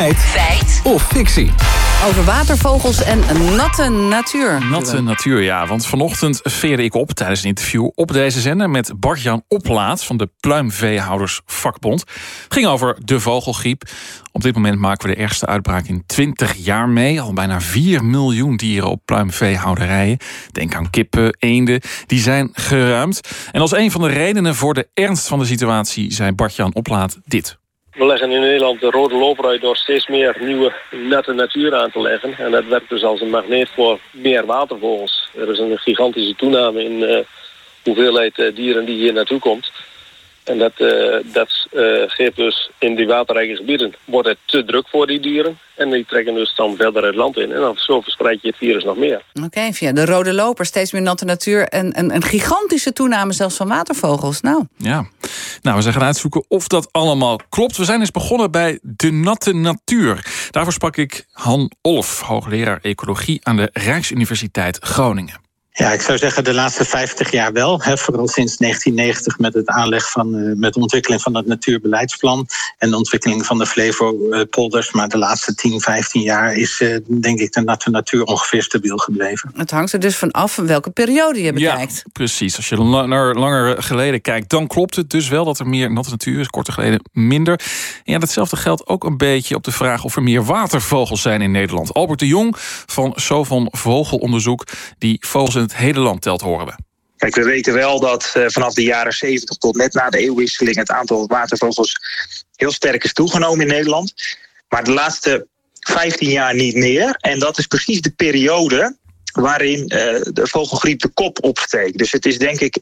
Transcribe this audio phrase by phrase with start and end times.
[0.00, 0.16] Feit.
[0.16, 0.80] Feit.
[0.84, 1.50] Of fictie.
[2.06, 3.18] Over watervogels en
[3.56, 4.66] natte natuur.
[4.70, 5.66] Natte natuur, ja.
[5.66, 8.70] Want vanochtend veerde ik op tijdens een interview op deze zender...
[8.70, 12.00] met Bart-Jan Oplaat van de Pluimveehouders Vakbond.
[12.00, 13.82] Het ging over de vogelgriep.
[14.32, 17.20] Op dit moment maken we de ergste uitbraak in 20 jaar mee.
[17.20, 20.18] Al bijna 4 miljoen dieren op pluimveehouderijen.
[20.52, 23.20] Denk aan kippen, eenden, die zijn geruimd.
[23.52, 26.12] En als een van de redenen voor de ernst van de situatie...
[26.12, 27.59] zei Bart-Jan Oplaat dit.
[28.00, 31.90] We leggen in Nederland de rode loper uit door steeds meer nieuwe nette natuur aan
[31.90, 32.34] te leggen.
[32.38, 35.28] En dat werkt dus als een magneet voor meer watervogels.
[35.34, 37.26] Er is een gigantische toename in de
[37.84, 39.70] hoeveelheid eh, dieren die hier naartoe komt.
[40.44, 44.88] En dat, uh, dat uh, geeft dus in die waterrijke gebieden wordt het te druk
[44.88, 45.58] voor die dieren.
[45.74, 47.52] En die trekken dus dan verder het land in.
[47.52, 49.22] En dan zo verspreid je het virus nog meer.
[49.44, 51.68] Oké, via de rode loper, steeds meer natte natuur...
[51.68, 54.40] en een, een gigantische toename zelfs van watervogels.
[54.40, 54.64] Nou.
[54.76, 55.06] Ja,
[55.62, 57.76] nou, we zijn gaan uitzoeken of dat allemaal klopt.
[57.76, 60.48] We zijn eens begonnen bij de natte natuur.
[60.50, 63.40] Daarvoor sprak ik Han Olf, hoogleraar ecologie...
[63.42, 65.49] aan de Rijksuniversiteit Groningen.
[65.72, 67.82] Ja, ik zou zeggen de laatste 50 jaar wel.
[67.82, 72.46] Hè, vooral sinds 1990 met het aanleg van, uh, met de ontwikkeling van het natuurbeleidsplan
[72.78, 74.92] en de ontwikkeling van de Flevopolders.
[74.92, 78.96] Maar de laatste 10, 15 jaar is uh, denk ik de natte natuur ongeveer stabiel
[78.96, 79.50] gebleven.
[79.54, 81.94] Het hangt er dus van af welke periode je bekijkt.
[81.94, 82.56] Ja, precies.
[82.56, 86.10] Als je langer, langer geleden kijkt, dan klopt het dus wel dat er meer natte
[86.10, 86.48] natuur is.
[86.48, 87.60] Korter geleden minder.
[88.04, 91.42] En ja, datzelfde geldt ook een beetje op de vraag of er meer watervogels zijn
[91.42, 91.94] in Nederland.
[91.94, 92.54] Albert de Jong
[92.86, 94.66] van Sovon Vogelonderzoek,
[94.98, 96.72] die vogels in het hele land telt, horen we.
[97.16, 100.76] Kijk, we weten wel dat uh, vanaf de jaren 70 tot net na de eeuwwisseling
[100.76, 101.96] het aantal watervogels
[102.54, 104.12] heel sterk is toegenomen in Nederland.
[104.68, 105.46] Maar de laatste
[105.80, 107.16] 15 jaar niet meer.
[107.20, 108.96] En dat is precies de periode
[109.32, 109.88] waarin uh,
[110.22, 111.98] de vogelgriep de kop opsteekt.
[111.98, 112.78] Dus het is denk ik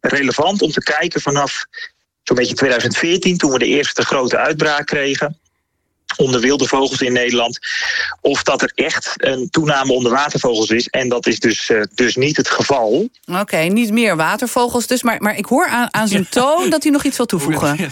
[0.00, 1.64] relevant om te kijken vanaf
[2.22, 5.38] zo'n beetje 2014, toen we de eerste grote uitbraak kregen
[6.18, 7.58] onder wilde vogels in Nederland.
[8.20, 10.86] Of dat er echt een toename onder watervogels is.
[10.86, 13.08] En dat is dus, uh, dus niet het geval.
[13.26, 15.02] Oké, okay, niet meer watervogels dus.
[15.02, 17.76] Maar, maar ik hoor aan, aan zijn toon dat hij nog iets wil toevoegen.
[17.78, 17.88] Ja,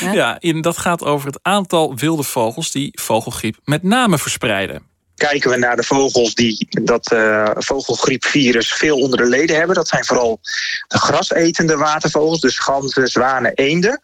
[0.00, 0.12] ja.
[0.12, 4.82] ja in, dat gaat over het aantal wilde vogels die vogelgriep met name verspreiden.
[5.14, 9.74] Kijken we naar de vogels die dat uh, vogelgriepvirus veel onder de leden hebben.
[9.74, 10.40] Dat zijn vooral
[10.88, 14.00] de grasetende watervogels, dus ganzen, zwanen, eenden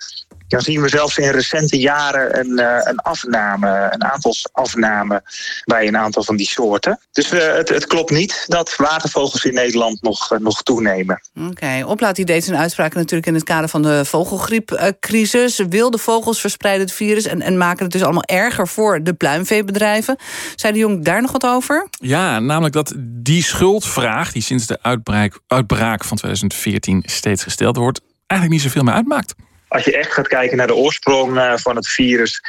[0.51, 5.23] dan zien we zelfs in recente jaren een, uh, een afname, een aantalsafname
[5.65, 7.01] bij een aantal van die soorten.
[7.13, 11.23] Dus uh, het, het, klopt niet dat watervogels in Nederland nog, uh, nog toenemen.
[11.35, 11.83] Oké, okay.
[11.83, 15.59] Oplaat die deed zijn uitspraak natuurlijk in het kader van de vogelgriepcrisis.
[15.69, 20.17] Wilde vogels verspreiden het virus en, en maken het dus allemaal erger voor de pluimveebedrijven.
[20.57, 21.89] Zei de Jong daar nog wat over?
[21.91, 28.01] Ja, namelijk dat die schuldvraag die sinds de uitbraak, uitbraak van 2014 steeds gesteld wordt,
[28.27, 29.35] eigenlijk niet zoveel meer uitmaakt
[29.71, 32.41] als je echt gaat kijken naar de oorsprong uh, van het virus.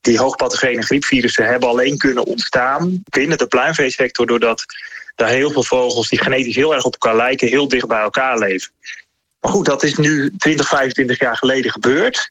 [0.00, 4.26] Die hoogpathogene griepvirussen hebben alleen kunnen ontstaan binnen de pluimveesector.
[4.26, 4.64] doordat
[5.14, 8.38] daar heel veel vogels die genetisch heel erg op elkaar lijken, heel dicht bij elkaar
[8.38, 8.72] leven.
[9.40, 12.30] Maar goed, dat is nu 20, 25 jaar geleden gebeurd.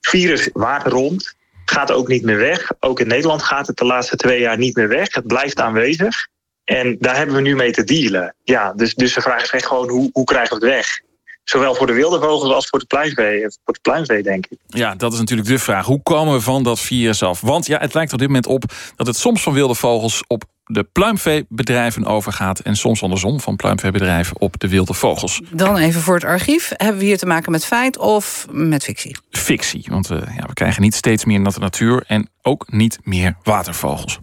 [0.00, 1.34] Virus waart rond,
[1.64, 2.72] gaat ook niet meer weg.
[2.80, 5.14] Ook in Nederland gaat het de laatste twee jaar niet meer weg.
[5.14, 6.28] Het blijft aanwezig.
[6.64, 8.34] En daar hebben we nu mee te dealen.
[8.44, 11.00] Ja, dus, dus de vraag is echt gewoon hoe, hoe krijgen we het weg?
[11.44, 14.58] Zowel voor de wilde vogels als voor de pluimvee, voor het pluimvee, denk ik.
[14.66, 15.86] Ja, dat is natuurlijk de vraag.
[15.86, 17.40] Hoe komen we van dat virus af?
[17.40, 18.64] Want ja, het lijkt op dit moment op
[18.96, 22.58] dat het soms van wilde vogels op de pluimveebedrijven overgaat...
[22.58, 25.40] en soms andersom van pluimveebedrijven op de wilde vogels.
[25.50, 26.72] Dan even voor het archief.
[26.76, 29.16] Hebben we hier te maken met feit of met fictie?
[29.30, 32.04] Fictie, want uh, ja, we krijgen niet steeds meer natte natuur...
[32.06, 34.18] en ook niet meer watervogels.